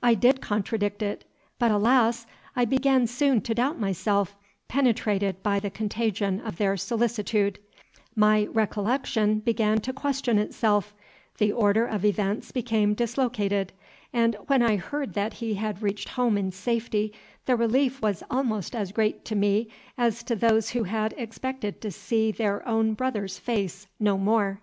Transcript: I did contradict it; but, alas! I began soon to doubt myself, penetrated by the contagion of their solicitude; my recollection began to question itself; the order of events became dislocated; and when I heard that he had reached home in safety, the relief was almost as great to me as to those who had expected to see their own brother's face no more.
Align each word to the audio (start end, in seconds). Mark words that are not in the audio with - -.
I 0.00 0.14
did 0.14 0.40
contradict 0.40 1.02
it; 1.02 1.24
but, 1.58 1.72
alas! 1.72 2.24
I 2.54 2.64
began 2.64 3.08
soon 3.08 3.40
to 3.40 3.52
doubt 3.52 3.80
myself, 3.80 4.36
penetrated 4.68 5.42
by 5.42 5.58
the 5.58 5.70
contagion 5.70 6.38
of 6.42 6.56
their 6.58 6.76
solicitude; 6.76 7.58
my 8.14 8.44
recollection 8.52 9.40
began 9.40 9.80
to 9.80 9.92
question 9.92 10.38
itself; 10.38 10.94
the 11.38 11.50
order 11.50 11.84
of 11.84 12.04
events 12.04 12.52
became 12.52 12.94
dislocated; 12.94 13.72
and 14.12 14.36
when 14.46 14.62
I 14.62 14.76
heard 14.76 15.14
that 15.14 15.32
he 15.32 15.54
had 15.54 15.82
reached 15.82 16.10
home 16.10 16.38
in 16.38 16.52
safety, 16.52 17.12
the 17.46 17.56
relief 17.56 18.00
was 18.00 18.22
almost 18.30 18.76
as 18.76 18.92
great 18.92 19.24
to 19.24 19.34
me 19.34 19.66
as 19.98 20.22
to 20.22 20.36
those 20.36 20.70
who 20.70 20.84
had 20.84 21.12
expected 21.16 21.80
to 21.80 21.90
see 21.90 22.30
their 22.30 22.64
own 22.68 22.94
brother's 22.94 23.36
face 23.36 23.88
no 23.98 24.16
more. 24.16 24.60